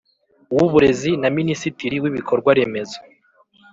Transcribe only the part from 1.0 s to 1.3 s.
na